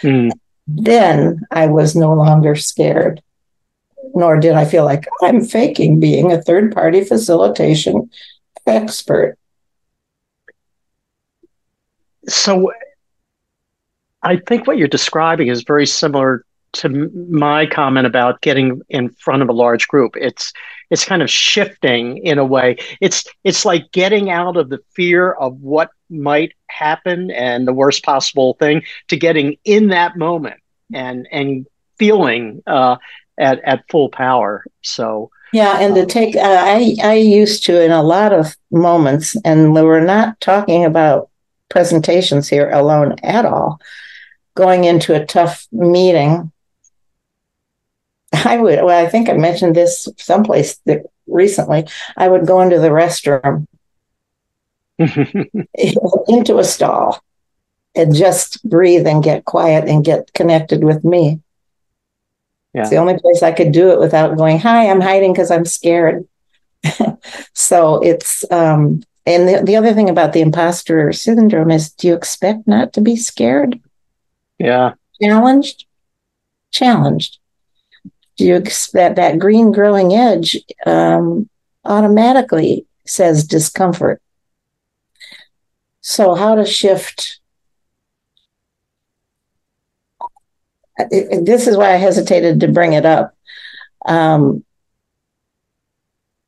Mm. 0.02 0.32
Then 0.68 1.42
I 1.52 1.68
was 1.68 1.96
no 1.96 2.14
longer 2.14 2.56
scared, 2.56 3.22
nor 4.14 4.38
did 4.38 4.54
I 4.54 4.66
feel 4.66 4.86
like 4.86 5.08
I'm 5.22 5.44
faking 5.44 6.00
being 6.00 6.32
a 6.32 6.42
third 6.42 6.74
party 6.74 7.04
facilitation 7.04 8.10
expert. 8.68 9.38
So 12.28 12.72
I 14.24 14.38
think 14.38 14.68
what 14.68 14.78
you're 14.78 14.88
describing 14.88 15.48
is 15.48 15.64
very 15.64 15.86
similar 15.86 16.44
to 16.74 16.90
my 17.30 17.66
comment 17.66 18.06
about 18.06 18.42
getting 18.42 18.82
in 18.90 19.10
front 19.10 19.42
of 19.42 19.50
a 19.50 19.54
large 19.54 19.88
group. 19.88 20.16
It's 20.18 20.52
it's 20.90 21.06
kind 21.06 21.22
of 21.22 21.30
shifting 21.30 22.18
in 22.18 22.38
a 22.38 22.46
way. 22.46 22.78
It's 23.02 23.26
it's 23.44 23.66
like 23.66 23.92
getting 23.92 24.30
out 24.30 24.58
of 24.58 24.70
the 24.70 24.80
fear 24.94 25.32
of 25.32 25.60
what 25.62 25.90
might 26.10 26.54
happen 26.68 27.32
and 27.32 27.68
the 27.68 27.74
worst 27.74 28.04
possible 28.04 28.56
thing 28.60 28.84
to 29.08 29.18
getting 29.18 29.58
in 29.64 29.88
that 29.88 30.18
moment 30.18 30.60
and 30.94 31.28
and 31.32 31.66
feeling 31.98 32.62
uh, 32.68 32.98
at 33.38 33.60
at 33.64 33.90
full 33.90 34.10
power. 34.10 34.66
So 34.82 35.32
yeah, 35.54 35.80
and 35.80 35.96
to 35.96 36.06
take 36.06 36.36
uh, 36.36 36.42
I 36.42 36.96
I 37.04 37.16
used 37.16 37.64
to 37.66 37.82
in 37.82 37.92
a 37.92 38.04
lot 38.04 38.34
of 38.34 38.56
moments, 38.72 39.36
and 39.46 39.74
we 39.74 39.82
were 39.82 40.02
not 40.02 40.40
talking 40.42 40.86
about 40.86 41.30
presentations 41.70 42.48
here 42.48 42.70
alone 42.72 43.16
at 43.24 43.46
all. 43.46 43.80
Going 44.56 44.86
into 44.86 45.14
a 45.14 45.26
tough 45.26 45.68
meeting 45.72 46.52
I 48.34 48.58
would, 48.58 48.84
well, 48.84 49.06
I 49.06 49.10
think 49.10 49.30
I 49.30 49.34
mentioned 49.34 49.76
this 49.76 50.08
someplace 50.18 50.80
recently. 51.28 51.88
I 52.16 52.28
would 52.28 52.46
go 52.46 52.62
into 52.62 52.80
the 52.80 52.90
restroom, 52.90 53.68
into 56.28 56.58
a 56.58 56.64
stall, 56.64 57.24
and 57.96 58.14
just 58.14 58.64
breathe 58.68 59.08
and 59.08 59.24
get 59.24 59.46
quiet 59.46 59.88
and 59.88 60.04
get 60.04 60.34
connected 60.34 60.84
with 60.84 61.04
me. 61.04 61.40
Yeah. 62.78 62.84
It's 62.84 62.92
the 62.92 62.98
only 62.98 63.18
place 63.18 63.42
I 63.42 63.54
could 63.54 63.72
do 63.72 63.90
it 63.90 64.00
without 64.00 64.38
going, 64.38 64.60
Hi, 64.60 64.88
I'm 64.88 65.02
hiding 65.02 65.34
because 65.34 65.50
I'm 65.50 65.66
scared. 65.66 66.28
so 67.56 68.00
it's, 68.04 68.46
um, 68.52 69.02
and 69.26 69.48
the, 69.48 69.64
the 69.64 69.76
other 69.76 69.96
thing 69.96 70.12
about 70.12 70.34
the 70.34 70.42
imposter 70.42 71.12
syndrome 71.12 71.72
is 71.72 71.92
do 71.92 72.08
you 72.08 72.14
expect 72.14 72.68
not 72.68 72.94
to 72.94 73.02
be 73.02 73.16
scared? 73.16 73.82
Yeah. 74.60 74.94
Challenged? 75.20 75.86
Challenged 76.70 77.40
Do 78.36 78.46
you 78.46 78.56
expect 78.56 79.16
that 79.16 79.40
green 79.40 79.72
growing 79.72 80.14
edge 80.14 80.56
um, 80.86 81.50
automatically 81.84 82.86
says 83.06 83.44
discomfort. 83.44 84.22
So, 86.02 86.36
how 86.36 86.54
to 86.54 86.66
shift? 86.66 87.40
This 91.10 91.68
is 91.68 91.78
why 91.78 91.94
I 91.94 91.98
hesitated 91.98 92.60
to 92.62 92.68
bring 92.68 92.94
it 92.94 93.06
up. 93.06 93.36
Um, 94.06 94.64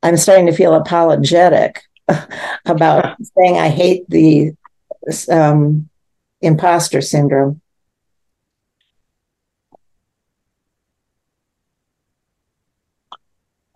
I'm 0.02 0.16
starting 0.16 0.46
to 0.46 0.52
feel 0.52 0.74
apologetic 0.74 1.82
about 2.66 3.16
saying 3.36 3.58
I 3.58 3.68
hate 3.68 4.08
the 4.08 4.52
um, 5.30 5.88
imposter 6.40 7.00
syndrome. 7.00 7.60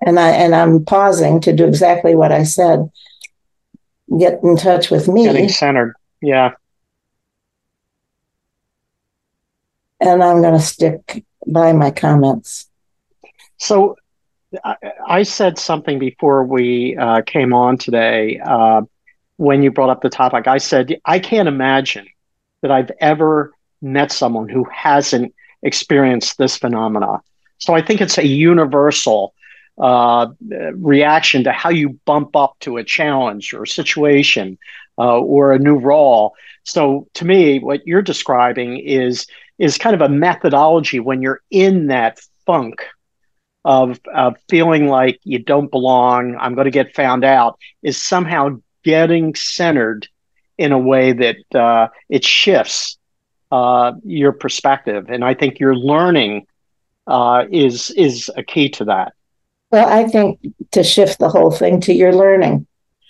and 0.04 0.20
I 0.20 0.30
and 0.30 0.54
I'm 0.54 0.84
pausing 0.84 1.40
to 1.40 1.52
do 1.52 1.66
exactly 1.66 2.14
what 2.14 2.30
I 2.30 2.44
said. 2.44 2.90
Get 4.18 4.40
in 4.42 4.56
touch 4.56 4.90
with 4.90 5.08
me. 5.08 5.24
Getting 5.24 5.48
centered. 5.48 5.94
Yeah. 6.20 6.52
And 10.00 10.22
I'm 10.22 10.42
going 10.42 10.54
to 10.54 10.60
stick 10.60 11.24
by 11.46 11.72
my 11.72 11.90
comments. 11.90 12.68
So 13.58 13.96
I, 14.64 14.76
I 15.06 15.22
said 15.22 15.58
something 15.58 15.98
before 15.98 16.44
we 16.44 16.96
uh, 16.96 17.22
came 17.22 17.52
on 17.52 17.78
today 17.78 18.40
uh, 18.44 18.82
when 19.36 19.62
you 19.62 19.70
brought 19.70 19.90
up 19.90 20.02
the 20.02 20.10
topic. 20.10 20.46
I 20.46 20.58
said, 20.58 20.96
I 21.04 21.18
can't 21.18 21.48
imagine 21.48 22.06
that 22.62 22.70
I've 22.70 22.90
ever 23.00 23.52
met 23.82 24.12
someone 24.12 24.48
who 24.48 24.64
hasn't 24.72 25.34
experienced 25.62 26.38
this 26.38 26.56
phenomena. 26.56 27.20
So 27.58 27.74
I 27.74 27.82
think 27.82 28.00
it's 28.00 28.18
a 28.18 28.26
universal 28.26 29.34
uh, 29.78 30.28
reaction 30.74 31.44
to 31.44 31.52
how 31.52 31.70
you 31.70 31.98
bump 32.04 32.36
up 32.36 32.56
to 32.60 32.76
a 32.76 32.84
challenge 32.84 33.52
or 33.52 33.64
a 33.64 33.68
situation 33.68 34.58
uh, 34.98 35.18
or 35.18 35.52
a 35.52 35.58
new 35.58 35.76
role. 35.76 36.34
So 36.62 37.08
to 37.14 37.24
me, 37.24 37.58
what 37.58 37.86
you're 37.86 38.02
describing 38.02 38.78
is 38.78 39.26
is 39.58 39.78
kind 39.78 39.94
of 39.94 40.00
a 40.00 40.08
methodology 40.08 41.00
when 41.00 41.22
you're 41.22 41.40
in 41.50 41.88
that 41.88 42.20
funk 42.46 42.84
of, 43.64 44.00
of 44.12 44.36
feeling 44.48 44.88
like 44.88 45.20
you 45.24 45.38
don't 45.38 45.70
belong, 45.70 46.36
I'm 46.38 46.54
going 46.54 46.66
to 46.66 46.70
get 46.70 46.94
found 46.94 47.24
out, 47.24 47.58
is 47.82 47.96
somehow 47.96 48.60
getting 48.82 49.34
centered 49.34 50.08
in 50.58 50.72
a 50.72 50.78
way 50.78 51.12
that 51.12 51.36
uh, 51.54 51.88
it 52.08 52.24
shifts 52.24 52.98
uh, 53.50 53.92
your 54.04 54.32
perspective. 54.32 55.06
And 55.08 55.24
I 55.24 55.34
think 55.34 55.58
your 55.58 55.74
learning 55.74 56.46
uh, 57.06 57.44
is 57.50 57.90
is 57.90 58.30
a 58.36 58.42
key 58.42 58.68
to 58.70 58.84
that. 58.86 59.12
Well, 59.70 59.88
I 59.88 60.08
think 60.08 60.40
to 60.72 60.82
shift 60.82 61.18
the 61.18 61.28
whole 61.28 61.50
thing 61.50 61.80
to 61.82 61.92
your 61.92 62.14
learning. 62.14 62.66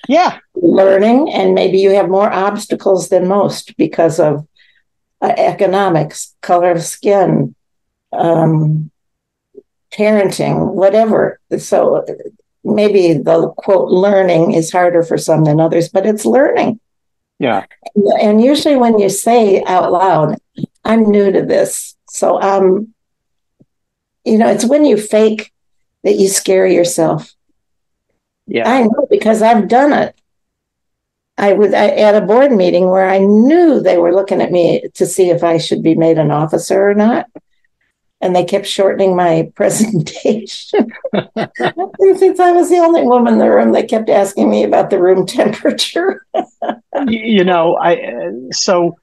Yeah. 0.09 0.39
Learning, 0.55 1.31
and 1.33 1.55
maybe 1.55 1.79
you 1.79 1.91
have 1.91 2.09
more 2.09 2.33
obstacles 2.33 3.09
than 3.09 3.29
most 3.29 3.77
because 3.77 4.21
of 4.21 4.47
uh, 5.25 5.35
economics, 5.37 6.35
color 6.43 6.71
of 6.71 6.83
skin, 6.83 7.55
um, 8.13 8.91
parenting, 9.93 10.75
whatever. 10.75 11.41
So 11.59 12.05
maybe 12.63 13.15
the 13.15 13.49
quote 13.57 13.91
learning 13.91 14.53
is 14.53 14.71
harder 14.71 15.03
for 15.03 15.19
some 15.19 15.45
than 15.45 15.61
others, 15.61 15.89
but 15.89 16.07
it's 16.07 16.27
learning. 16.27 16.81
Yeah. 17.39 17.65
And 18.21 18.43
usually 18.43 18.77
when 18.77 18.99
you 18.99 19.09
say 19.09 19.63
out 19.65 19.91
loud, 19.93 20.39
I'm 20.85 21.11
new 21.11 21.33
to 21.33 21.43
this. 21.43 21.97
So 22.09 22.41
um, 22.41 22.95
you 24.25 24.39
know, 24.39 24.49
it's 24.49 24.65
when 24.65 24.85
you 24.85 24.97
fake 24.97 25.53
that 26.03 26.17
you 26.17 26.29
scare 26.29 26.67
yourself. 26.67 27.35
Yeah. 28.47 28.71
I 28.71 28.83
know 28.83 29.07
because 29.11 29.43
I've 29.43 29.69
done 29.69 29.93
it. 29.93 30.15
I 31.37 31.53
was 31.55 31.73
at 31.73 32.15
a 32.15 32.25
board 32.25 32.53
meeting 32.53 32.89
where 32.89 33.09
I 33.09 33.19
knew 33.19 33.81
they 33.81 33.99
were 33.99 34.15
looking 34.15 34.41
at 34.41 34.53
me 34.53 34.89
to 34.95 35.05
see 35.05 35.31
if 35.31 35.43
I 35.43 35.59
should 35.59 35.83
be 35.83 35.97
made 35.97 36.19
an 36.19 36.31
officer 36.31 36.91
or 36.91 36.95
not. 36.95 37.27
And 38.21 38.35
they 38.35 38.45
kept 38.45 38.67
shortening 38.67 39.17
my 39.17 39.51
presentation. 39.55 40.93
and 41.13 42.19
since 42.19 42.39
I 42.39 42.53
was 42.53 42.71
the 42.71 42.79
only 42.79 43.03
woman 43.03 43.35
in 43.35 43.39
the 43.41 43.51
room, 43.51 43.73
they 43.73 43.83
kept 43.85 44.09
asking 44.09 44.49
me 44.49 44.63
about 44.63 44.91
the 44.91 45.01
room 45.01 45.27
temperature. 45.27 46.25
you 47.07 47.45
know, 47.45 47.77
I 47.77 48.23
so. 48.53 48.97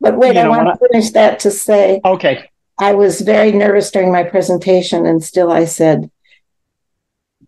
But 0.00 0.16
wait, 0.16 0.36
I 0.36 0.48
want 0.48 0.68
to 0.68 0.88
finish 0.88 1.10
that 1.10 1.40
to 1.40 1.50
say. 1.50 2.00
Okay. 2.04 2.48
I 2.78 2.94
was 2.94 3.20
very 3.20 3.50
nervous 3.50 3.90
during 3.90 4.12
my 4.12 4.22
presentation, 4.22 5.04
and 5.04 5.22
still 5.22 5.50
I 5.50 5.64
said, 5.64 6.10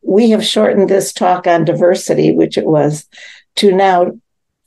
We 0.03 0.31
have 0.31 0.45
shortened 0.45 0.89
this 0.89 1.13
talk 1.13 1.47
on 1.47 1.65
diversity, 1.65 2.33
which 2.33 2.59
it 2.59 2.67
was, 2.67 3.07
to 3.57 3.73
now 3.73 4.13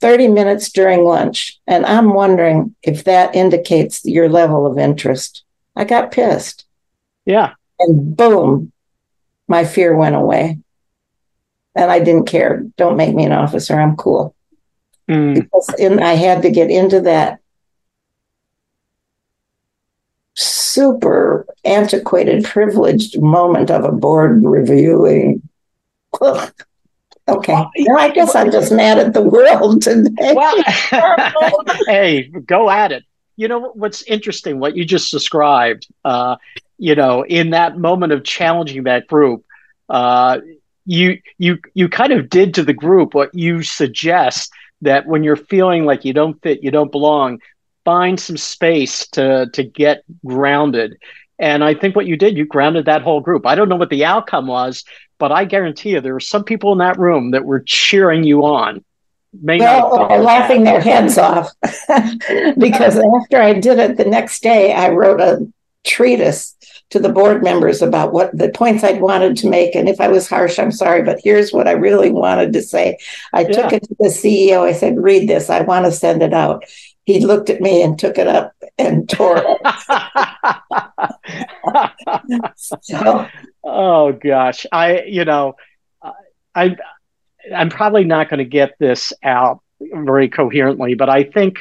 30 0.03 0.27
minutes 0.27 0.71
during 0.71 1.05
lunch. 1.05 1.59
And 1.65 1.85
I'm 1.85 2.13
wondering 2.13 2.75
if 2.83 3.05
that 3.05 3.35
indicates 3.35 4.03
your 4.03 4.27
level 4.27 4.65
of 4.65 4.77
interest. 4.77 5.43
I 5.75 5.85
got 5.85 6.11
pissed. 6.11 6.65
Yeah. 7.25 7.53
And 7.79 8.15
boom, 8.15 8.71
my 9.47 9.65
fear 9.65 9.95
went 9.95 10.15
away. 10.15 10.59
And 11.75 11.89
I 11.89 11.99
didn't 11.99 12.25
care. 12.27 12.65
Don't 12.77 12.97
make 12.97 13.15
me 13.15 13.25
an 13.25 13.31
officer. 13.31 13.79
I'm 13.79 13.95
cool. 13.95 14.35
Mm. 15.09 15.35
Because 15.35 15.73
in, 15.79 16.03
I 16.03 16.13
had 16.13 16.41
to 16.43 16.51
get 16.51 16.69
into 16.69 17.01
that 17.01 17.39
super 20.35 21.45
antiquated, 21.63 22.43
privileged 22.43 23.21
moment 23.21 23.71
of 23.71 23.85
a 23.85 23.91
board 23.91 24.43
reviewing. 24.43 25.47
Okay. 27.27 27.53
Well, 27.53 27.97
I 27.99 28.09
guess 28.09 28.35
I'm 28.35 28.51
just 28.51 28.71
mad 28.71 28.99
at 28.99 29.13
the 29.13 29.21
world 29.21 29.81
today. 29.81 30.33
Well, 30.35 30.63
hey, 31.87 32.23
go 32.23 32.69
at 32.69 32.91
it. 32.91 33.03
You 33.35 33.47
know 33.47 33.71
what's 33.73 34.03
interesting? 34.03 34.59
What 34.59 34.75
you 34.75 34.85
just 34.85 35.09
described. 35.09 35.87
Uh, 36.03 36.35
you 36.77 36.95
know, 36.95 37.23
in 37.25 37.51
that 37.51 37.77
moment 37.77 38.11
of 38.11 38.23
challenging 38.23 38.83
that 38.83 39.07
group, 39.07 39.45
uh, 39.89 40.39
you 40.85 41.19
you 41.37 41.59
you 41.73 41.87
kind 41.87 42.11
of 42.11 42.29
did 42.29 42.53
to 42.55 42.63
the 42.63 42.73
group 42.73 43.13
what 43.13 43.33
you 43.33 43.63
suggest 43.63 44.51
that 44.81 45.05
when 45.07 45.23
you're 45.23 45.37
feeling 45.37 45.85
like 45.85 46.03
you 46.03 46.13
don't 46.13 46.41
fit, 46.41 46.61
you 46.61 46.71
don't 46.71 46.91
belong, 46.91 47.39
find 47.85 48.19
some 48.19 48.37
space 48.37 49.07
to 49.07 49.49
to 49.53 49.63
get 49.63 50.03
grounded. 50.25 50.97
And 51.43 51.61
I 51.61 51.73
think 51.73 51.93
what 51.93 52.05
you 52.05 52.15
did, 52.15 52.37
you 52.37 52.45
grounded 52.45 52.85
that 52.85 53.01
whole 53.01 53.19
group. 53.19 53.45
I 53.45 53.55
don't 53.55 53.67
know 53.67 53.75
what 53.75 53.89
the 53.89 54.05
outcome 54.05 54.47
was, 54.47 54.85
but 55.19 55.33
I 55.33 55.43
guarantee 55.43 55.89
you 55.89 55.99
there 55.99 56.13
were 56.13 56.21
some 56.21 56.45
people 56.45 56.71
in 56.71 56.77
that 56.77 56.97
room 56.97 57.31
that 57.31 57.43
were 57.43 57.59
cheering 57.59 58.23
you 58.23 58.45
on. 58.45 58.81
May 59.41 59.59
well, 59.59 60.07
laughing 60.23 60.63
their 60.63 60.79
heads 60.79 61.17
off 61.17 61.51
because 62.57 62.97
after 62.97 63.41
I 63.41 63.59
did 63.59 63.77
it 63.77 63.97
the 63.97 64.05
next 64.05 64.41
day, 64.41 64.71
I 64.71 64.91
wrote 64.91 65.19
a 65.19 65.45
treatise 65.83 66.55
to 66.91 66.99
the 66.99 67.09
board 67.09 67.43
members 67.43 67.81
about 67.81 68.13
what 68.13 68.37
the 68.37 68.47
points 68.47 68.81
I'd 68.85 69.01
wanted 69.01 69.35
to 69.37 69.49
make. 69.49 69.75
And 69.75 69.89
if 69.89 69.99
I 69.99 70.07
was 70.07 70.29
harsh, 70.29 70.59
I'm 70.59 70.71
sorry, 70.71 71.01
but 71.01 71.19
here's 71.21 71.51
what 71.51 71.67
I 71.67 71.71
really 71.71 72.09
wanted 72.09 72.53
to 72.53 72.61
say. 72.61 72.97
I 73.33 73.41
yeah. 73.41 73.47
took 73.49 73.73
it 73.73 73.83
to 73.83 73.95
the 73.99 74.07
CEO. 74.07 74.61
I 74.61 74.71
said, 74.71 74.97
read 74.97 75.27
this. 75.27 75.49
I 75.49 75.61
want 75.61 75.85
to 75.87 75.91
send 75.91 76.23
it 76.23 76.33
out 76.33 76.63
he 77.05 77.25
looked 77.25 77.49
at 77.49 77.61
me 77.61 77.83
and 77.83 77.99
took 77.99 78.17
it 78.17 78.27
up 78.27 78.53
and 78.77 79.09
tore 79.09 79.37
it. 79.37 79.61
so, 82.81 83.27
oh 83.63 84.11
gosh, 84.13 84.65
I 84.71 85.03
you 85.03 85.25
know, 85.25 85.55
I 86.55 86.75
I'm 87.53 87.69
probably 87.69 88.05
not 88.05 88.29
going 88.29 88.39
to 88.39 88.45
get 88.45 88.77
this 88.79 89.11
out 89.21 89.61
very 89.79 90.29
coherently, 90.29 90.95
but 90.95 91.09
I 91.09 91.23
think 91.23 91.57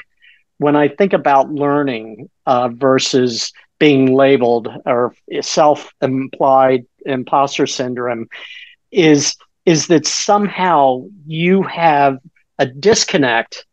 when 0.58 0.76
I 0.76 0.88
think 0.88 1.12
about 1.12 1.50
learning 1.50 2.30
uh, 2.46 2.68
versus 2.68 3.52
being 3.80 4.14
labeled 4.14 4.68
or 4.86 5.12
self-implied 5.40 6.86
imposter 7.04 7.66
syndrome, 7.66 8.28
is 8.92 9.36
is 9.66 9.88
that 9.88 10.06
somehow 10.06 11.04
you 11.26 11.62
have 11.62 12.18
a 12.58 12.66
disconnect 12.66 13.64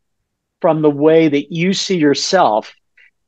from 0.61 0.81
the 0.81 0.89
way 0.89 1.27
that 1.27 1.51
you 1.51 1.73
see 1.73 1.97
yourself 1.97 2.73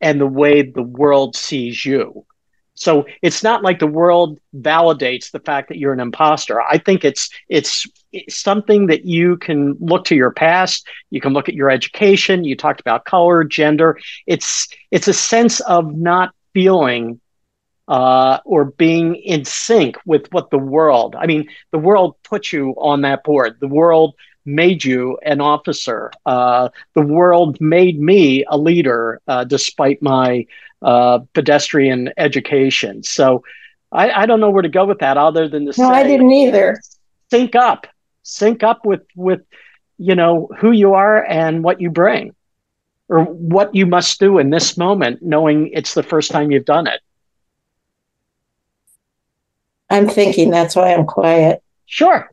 and 0.01 0.19
the 0.19 0.27
way 0.27 0.63
the 0.63 0.83
world 0.83 1.35
sees 1.35 1.85
you. 1.85 2.25
So 2.73 3.05
it's 3.21 3.43
not 3.43 3.63
like 3.63 3.79
the 3.79 3.87
world 3.87 4.39
validates 4.55 5.31
the 5.31 5.39
fact 5.39 5.69
that 5.69 5.77
you're 5.77 5.93
an 5.93 5.99
imposter. 5.99 6.59
I 6.61 6.79
think 6.79 7.05
it's 7.05 7.29
it's, 7.47 7.85
it's 8.11 8.35
something 8.35 8.87
that 8.87 9.05
you 9.05 9.37
can 9.37 9.77
look 9.79 10.05
to 10.05 10.15
your 10.15 10.31
past. 10.31 10.87
You 11.11 11.21
can 11.21 11.33
look 11.33 11.47
at 11.47 11.53
your 11.53 11.69
education. 11.69 12.43
You 12.43 12.55
talked 12.55 12.81
about 12.81 13.05
color, 13.05 13.43
gender. 13.43 13.99
It's 14.25 14.67
it's 14.89 15.07
a 15.07 15.13
sense 15.13 15.59
of 15.61 15.95
not 15.95 16.33
feeling 16.53 17.20
uh, 17.91 18.39
or 18.45 18.63
being 18.63 19.15
in 19.15 19.43
sync 19.43 19.97
with 20.05 20.31
what 20.31 20.49
the 20.49 20.57
world. 20.57 21.13
I 21.19 21.25
mean, 21.25 21.49
the 21.71 21.77
world 21.77 22.15
put 22.23 22.53
you 22.53 22.73
on 22.77 23.01
that 23.01 23.25
board. 23.25 23.57
The 23.59 23.67
world 23.67 24.15
made 24.45 24.85
you 24.85 25.17
an 25.23 25.41
officer. 25.41 26.09
Uh, 26.25 26.69
the 26.93 27.01
world 27.01 27.59
made 27.59 27.99
me 27.99 28.45
a 28.47 28.57
leader, 28.57 29.19
uh, 29.27 29.43
despite 29.43 30.01
my 30.01 30.47
uh, 30.81 31.19
pedestrian 31.33 32.13
education. 32.15 33.03
So 33.03 33.43
I, 33.91 34.09
I, 34.11 34.25
don't 34.25 34.39
know 34.39 34.51
where 34.51 34.61
to 34.61 34.69
go 34.69 34.85
with 34.85 34.99
that, 34.99 35.17
other 35.17 35.49
than 35.49 35.65
to 35.65 35.67
no, 35.67 35.71
say, 35.71 35.83
I 35.83 36.03
didn't 36.03 36.31
either. 36.31 36.79
Sync 37.29 37.55
up, 37.55 37.87
sync 38.23 38.63
up 38.63 38.85
with 38.85 39.01
with 39.17 39.41
you 39.97 40.15
know 40.15 40.49
who 40.59 40.71
you 40.71 40.93
are 40.93 41.23
and 41.25 41.61
what 41.61 41.81
you 41.81 41.89
bring, 41.89 42.33
or 43.09 43.25
what 43.25 43.75
you 43.75 43.85
must 43.85 44.17
do 44.17 44.37
in 44.37 44.49
this 44.49 44.77
moment, 44.77 45.21
knowing 45.21 45.71
it's 45.73 45.93
the 45.93 46.03
first 46.03 46.31
time 46.31 46.51
you've 46.51 46.65
done 46.65 46.87
it. 46.87 47.01
I'm 49.91 50.07
thinking 50.07 50.49
that's 50.49 50.73
why 50.73 50.93
I'm 50.93 51.05
quiet. 51.05 51.61
Sure. 51.85 52.31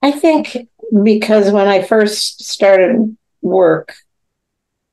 I 0.00 0.10
think 0.10 0.56
because 1.02 1.52
when 1.52 1.68
I 1.68 1.82
first 1.82 2.42
started 2.44 3.14
work 3.42 3.94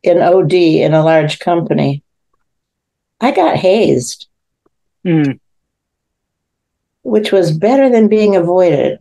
in 0.03 0.21
OD 0.21 0.53
in 0.53 0.93
a 0.93 1.05
large 1.05 1.39
company, 1.39 2.03
I 3.21 3.31
got 3.31 3.55
hazed, 3.55 4.27
mm. 5.05 5.39
which 7.03 7.31
was 7.31 7.57
better 7.57 7.89
than 7.89 8.09
being 8.09 8.35
avoided. 8.35 8.99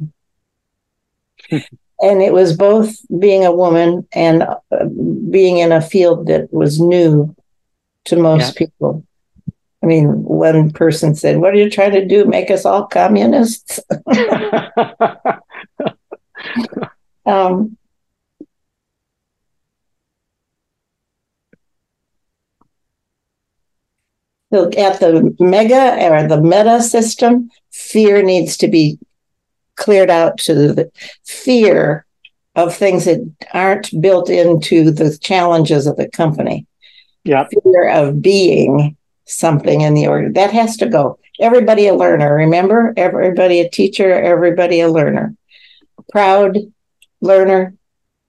and 1.50 2.22
it 2.22 2.32
was 2.32 2.56
both 2.56 2.94
being 3.18 3.44
a 3.44 3.52
woman 3.52 4.06
and 4.12 4.44
uh, 4.44 4.84
being 5.30 5.58
in 5.58 5.72
a 5.72 5.80
field 5.80 6.28
that 6.28 6.52
was 6.52 6.80
new 6.80 7.34
to 8.06 8.16
most 8.16 8.54
yeah. 8.54 8.66
people. 8.66 9.06
I 9.82 9.86
mean, 9.86 10.24
one 10.24 10.70
person 10.72 11.14
said, 11.14 11.38
What 11.38 11.54
are 11.54 11.58
you 11.58 11.70
trying 11.70 11.92
to 11.92 12.04
do? 12.04 12.26
Make 12.26 12.50
us 12.50 12.64
all 12.64 12.86
communists? 12.86 13.80
um, 17.26 17.76
at 24.52 25.00
the 25.00 25.34
mega 25.38 26.10
or 26.10 26.26
the 26.26 26.40
meta 26.40 26.82
system, 26.82 27.50
fear 27.70 28.22
needs 28.22 28.56
to 28.58 28.68
be 28.68 28.98
cleared 29.76 30.10
out 30.10 30.36
to 30.38 30.54
the 30.54 30.90
fear 31.24 32.04
of 32.56 32.74
things 32.74 33.04
that 33.04 33.20
aren't 33.54 33.90
built 34.00 34.28
into 34.28 34.90
the 34.90 35.16
challenges 35.18 35.86
of 35.86 35.96
the 35.96 36.08
company. 36.08 36.66
Yeah. 37.24 37.46
Fear 37.62 37.88
of 37.90 38.22
being 38.22 38.96
something 39.26 39.83
in 39.83 39.94
the 39.94 40.06
order 40.06 40.33
that 40.33 40.52
has 40.52 40.76
to 40.78 40.88
go. 40.88 41.18
Everybody 41.38 41.87
a 41.87 41.94
learner, 41.94 42.35
remember? 42.35 42.92
Everybody 42.96 43.61
a 43.61 43.68
teacher, 43.68 44.12
everybody 44.12 44.80
a 44.80 44.90
learner 44.90 45.35
proud 46.11 46.59
learner, 47.20 47.74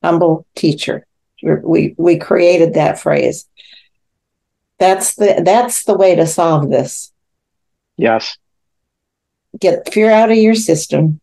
humble 0.03 0.45
teacher. 0.55 1.05
We 1.43 1.95
we 1.97 2.17
created 2.17 2.75
that 2.75 2.99
phrase. 2.99 3.47
That's 4.77 5.15
the 5.15 5.41
that's 5.43 5.83
the 5.83 5.97
way 5.97 6.15
to 6.15 6.27
solve 6.27 6.69
this. 6.69 7.11
Yes. 7.97 8.37
Get 9.59 9.91
fear 9.91 10.11
out 10.11 10.31
of 10.31 10.37
your 10.37 10.55
system. 10.55 11.19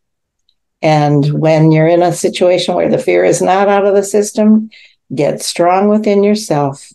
And 0.83 1.41
when 1.41 1.73
you're 1.73 1.89
in 1.89 2.03
a 2.03 2.13
situation 2.13 2.75
where 2.75 2.91
the 2.91 2.99
fear 2.99 3.25
is 3.25 3.43
not 3.43 3.69
out 3.69 3.87
of 3.87 3.95
the 3.95 4.03
system, 4.03 4.71
get 5.13 5.43
strong 5.43 5.89
within 5.89 6.23
yourself 6.23 6.93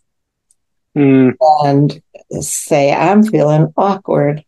mm. 0.95 1.33
and 1.65 2.01
say, 2.41 2.93
I'm 2.93 3.23
feeling 3.23 3.73
awkward. 3.77 4.43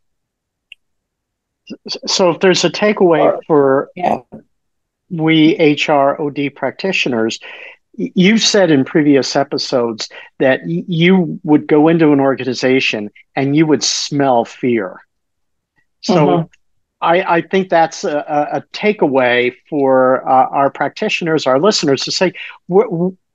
So 2.05 2.29
if 2.31 2.39
there's 2.39 2.63
a 2.63 2.69
takeaway 2.69 3.23
or, 3.23 3.41
for 3.47 3.89
yeah 3.95 4.19
we 5.09 5.55
HR 5.57 6.19
OD 6.21 6.55
practitioners, 6.55 7.39
you've 7.93 8.41
said 8.41 8.71
in 8.71 8.83
previous 8.85 9.35
episodes 9.35 10.09
that 10.39 10.67
you 10.67 11.39
would 11.43 11.67
go 11.67 11.87
into 11.87 12.11
an 12.11 12.19
organization 12.19 13.09
and 13.35 13.55
you 13.55 13.65
would 13.65 13.83
smell 13.83 14.45
fear. 14.45 14.99
So 16.01 16.13
mm-hmm. 16.13 16.47
I, 17.01 17.35
I, 17.37 17.41
think 17.41 17.69
that's 17.69 18.03
a, 18.03 18.17
a 18.51 18.63
takeaway 18.73 19.55
for 19.69 20.27
uh, 20.27 20.47
our 20.49 20.69
practitioners, 20.69 21.47
our 21.47 21.59
listeners 21.59 22.03
to 22.03 22.11
say, 22.11 22.33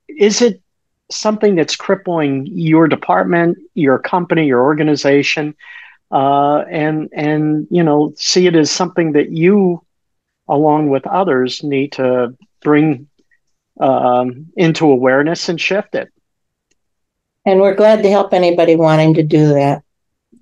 is 0.07 0.41
it 0.41 0.61
something 1.11 1.55
that's 1.55 1.75
crippling 1.75 2.47
your 2.47 2.87
department, 2.87 3.57
your 3.73 3.99
company, 3.99 4.47
your 4.47 4.61
organization, 4.61 5.55
uh, 6.11 6.59
and 6.69 7.09
and 7.13 7.67
you 7.69 7.83
know 7.83 8.13
see 8.17 8.47
it 8.47 8.55
as 8.55 8.71
something 8.71 9.13
that 9.13 9.31
you, 9.31 9.83
along 10.47 10.89
with 10.89 11.05
others, 11.07 11.63
need 11.63 11.93
to 11.93 12.35
bring 12.61 13.07
um, 13.79 14.47
into 14.55 14.89
awareness 14.89 15.49
and 15.49 15.59
shift 15.59 15.95
it. 15.95 16.09
And 17.45 17.59
we're 17.59 17.75
glad 17.75 18.03
to 18.03 18.09
help 18.09 18.33
anybody 18.33 18.75
wanting 18.75 19.15
to 19.15 19.23
do 19.23 19.49
that. 19.53 19.83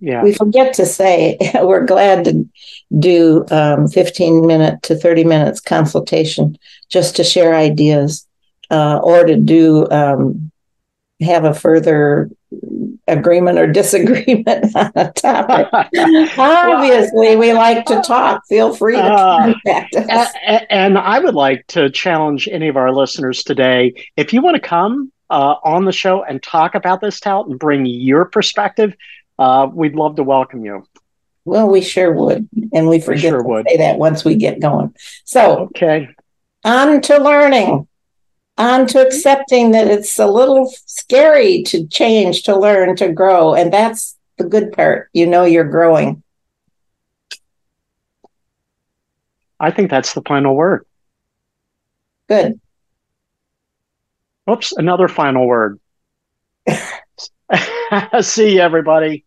Yeah. 0.01 0.23
We 0.23 0.33
forget 0.33 0.73
to 0.75 0.85
say 0.85 1.37
we're 1.61 1.85
glad 1.85 2.25
to 2.25 2.47
do 2.97 3.45
um, 3.51 3.87
15 3.87 4.45
minute 4.45 4.81
to 4.83 4.95
30 4.95 5.23
minutes 5.23 5.59
consultation 5.59 6.57
just 6.89 7.15
to 7.17 7.23
share 7.23 7.53
ideas 7.53 8.27
uh, 8.69 8.99
or 9.03 9.25
to 9.25 9.35
do 9.35 9.89
um, 9.91 10.51
have 11.21 11.43
a 11.43 11.53
further 11.53 12.29
agreement 13.07 13.59
or 13.59 13.67
disagreement 13.67 14.75
on 14.75 14.91
a 14.95 15.11
topic. 15.11 15.67
Obviously, 16.37 17.35
we 17.35 17.53
like 17.53 17.85
to 17.85 18.01
talk. 18.01 18.41
Feel 18.47 18.75
free 18.75 18.95
to 18.95 19.03
uh, 19.03 19.53
contact 19.53 19.95
us. 19.95 20.33
And 20.69 20.97
I 20.97 21.19
would 21.19 21.35
like 21.35 21.65
to 21.67 21.89
challenge 21.89 22.47
any 22.51 22.67
of 22.67 22.77
our 22.77 22.93
listeners 22.93 23.43
today 23.43 23.93
if 24.15 24.33
you 24.33 24.41
want 24.41 24.55
to 24.55 24.61
come 24.61 25.11
uh, 25.29 25.55
on 25.63 25.85
the 25.85 25.91
show 25.91 26.23
and 26.23 26.41
talk 26.41 26.75
about 26.75 27.01
this 27.01 27.19
tout 27.19 27.47
and 27.47 27.59
bring 27.59 27.85
your 27.85 28.25
perspective, 28.25 28.93
uh, 29.37 29.67
we'd 29.71 29.95
love 29.95 30.15
to 30.15 30.23
welcome 30.23 30.65
you. 30.65 30.85
Well, 31.45 31.67
we 31.69 31.81
sure 31.81 32.11
would, 32.11 32.47
and 32.73 32.87
we 32.87 32.99
forget 32.99 33.23
we 33.23 33.29
sure 33.29 33.41
to 33.41 33.47
would. 33.47 33.69
say 33.69 33.77
that 33.77 33.97
once 33.97 34.23
we 34.23 34.35
get 34.35 34.59
going. 34.59 34.93
So, 35.25 35.69
okay, 35.69 36.09
on 36.63 37.01
to 37.01 37.17
learning, 37.17 37.87
on 38.59 38.85
to 38.87 38.99
mm-hmm. 38.99 39.07
accepting 39.07 39.71
that 39.71 39.87
it's 39.87 40.19
a 40.19 40.27
little 40.27 40.71
scary 40.85 41.63
to 41.63 41.87
change, 41.87 42.43
to 42.43 42.57
learn, 42.57 42.95
to 42.97 43.11
grow, 43.11 43.55
and 43.55 43.73
that's 43.73 44.17
the 44.37 44.43
good 44.43 44.71
part. 44.73 45.09
You 45.13 45.25
know, 45.25 45.45
you're 45.45 45.63
growing. 45.63 46.21
I 49.59 49.71
think 49.71 49.89
that's 49.89 50.13
the 50.13 50.21
final 50.21 50.55
word. 50.55 50.85
Good. 52.27 52.61
Oops, 54.49 54.71
another 54.73 55.07
final 55.07 55.47
word. 55.47 55.79
See 58.21 58.55
you, 58.55 58.61
everybody. 58.61 59.25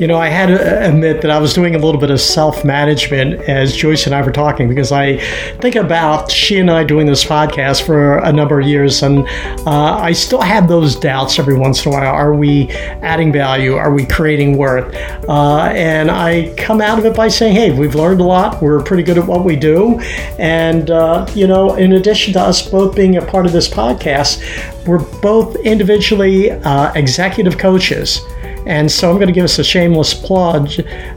You 0.00 0.08
know, 0.08 0.18
I 0.18 0.26
had 0.28 0.46
to 0.46 0.88
admit 0.88 1.22
that 1.22 1.30
I 1.30 1.38
was 1.38 1.54
doing 1.54 1.76
a 1.76 1.78
little 1.78 2.00
bit 2.00 2.10
of 2.10 2.20
self 2.20 2.64
management 2.64 3.42
as 3.48 3.76
Joyce 3.76 4.06
and 4.06 4.14
I 4.14 4.22
were 4.22 4.32
talking 4.32 4.68
because 4.68 4.90
I 4.90 5.18
think 5.60 5.76
about 5.76 6.32
she 6.32 6.58
and 6.58 6.68
I 6.68 6.82
doing 6.82 7.06
this 7.06 7.22
podcast 7.22 7.86
for 7.86 8.18
a 8.18 8.32
number 8.32 8.58
of 8.58 8.66
years, 8.66 9.04
and 9.04 9.20
uh, 9.68 9.96
I 10.00 10.10
still 10.10 10.40
have 10.40 10.66
those 10.66 10.96
doubts 10.96 11.38
every 11.38 11.56
once 11.56 11.86
in 11.86 11.92
a 11.92 11.94
while. 11.94 12.12
Are 12.12 12.34
we 12.34 12.70
adding 13.02 13.32
value? 13.32 13.76
Are 13.76 13.92
we 13.92 14.04
creating 14.04 14.58
worth? 14.58 14.92
Uh, 15.28 15.70
and 15.72 16.10
I 16.10 16.52
come 16.56 16.80
out 16.80 16.98
of 16.98 17.06
it 17.06 17.14
by 17.14 17.28
saying, 17.28 17.54
hey, 17.54 17.70
we've 17.70 17.94
learned 17.94 18.20
a 18.20 18.24
lot. 18.24 18.60
We're 18.60 18.82
pretty 18.82 19.04
good 19.04 19.16
at 19.16 19.26
what 19.26 19.44
we 19.44 19.54
do. 19.54 20.00
And, 20.40 20.90
uh, 20.90 21.24
you 21.36 21.46
know, 21.46 21.76
in 21.76 21.92
addition 21.92 22.32
to 22.32 22.40
us 22.40 22.68
both 22.68 22.96
being 22.96 23.16
a 23.16 23.24
part 23.24 23.46
of 23.46 23.52
this 23.52 23.68
podcast, 23.68 24.42
we're 24.88 25.04
both 25.20 25.54
individually 25.60 26.50
uh, 26.50 26.92
executive 26.94 27.58
coaches. 27.58 28.20
And 28.66 28.90
so 28.90 29.10
I'm 29.10 29.16
going 29.16 29.28
to 29.28 29.32
give 29.32 29.44
us 29.44 29.58
a 29.58 29.64
shameless 29.64 30.14
plug. 30.14 30.70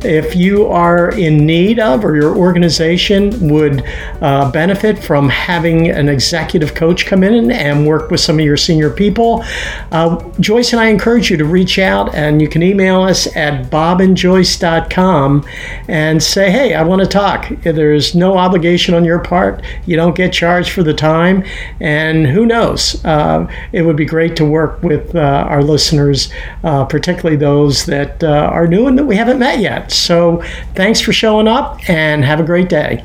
If 0.04 0.36
you 0.36 0.68
are 0.68 1.12
in 1.12 1.46
need 1.46 1.80
of, 1.80 2.04
or 2.04 2.16
your 2.16 2.36
organization 2.36 3.50
would 3.50 3.84
uh, 4.22 4.52
benefit 4.52 5.00
from 5.00 5.30
having 5.30 5.90
an 5.90 6.10
executive 6.10 6.74
coach 6.74 7.06
come 7.06 7.24
in 7.24 7.52
and 7.52 7.88
work 7.88 8.12
with 8.12 8.20
some 8.20 8.40
of 8.40 8.46
your 8.46 8.58
senior 8.58 8.90
people, 8.90 9.44
uh, 9.92 10.24
Joyce 10.40 10.74
and 10.74 10.80
I 10.80 10.88
encourage 10.88 11.30
you 11.30 11.38
to 11.38 11.46
reach 11.46 11.80
out 11.80 12.14
and 12.14 12.42
you 12.42 12.50
can 12.50 12.62
email 12.64 13.02
us 13.02 13.28
at 13.36 13.70
bobandjoyce.com 13.72 15.46
and 15.88 16.22
say, 16.22 16.52
hey, 16.52 16.74
I 16.74 16.84
want 16.84 17.02
to 17.02 17.08
talk. 17.08 17.48
There's 17.64 18.16
no 18.16 18.38
obligation 18.38 18.94
on 18.94 19.06
your 19.06 19.20
part. 19.20 19.64
You 19.86 19.96
don't 19.96 20.16
get 20.16 20.34
charged 20.34 20.72
for 20.72 20.84
the 20.84 20.94
time. 20.94 21.44
And 21.80 22.28
who 22.28 22.46
knows? 22.46 23.04
Uh, 23.06 23.50
it 23.72 23.84
would 23.84 23.96
be 23.96 24.06
great 24.06 24.36
to 24.38 24.46
work 24.46 24.82
with 24.84 25.16
uh, 25.16 25.46
our 25.50 25.64
listeners, 25.64 26.32
uh, 26.64 26.86
particularly 26.86 27.37
those 27.38 27.86
that 27.86 28.24
uh, 28.24 28.50
are 28.52 28.68
new 28.68 28.88
and 28.88 28.98
that 28.98 29.06
we 29.06 29.16
haven't 29.16 29.40
met 29.40 29.60
yet. 29.60 29.92
So 29.92 30.44
thanks 30.76 31.00
for 31.00 31.14
showing 31.14 31.48
up 31.48 31.90
and 31.90 32.24
have 32.26 32.40
a 32.40 32.44
great 32.44 32.70
day. 32.70 33.04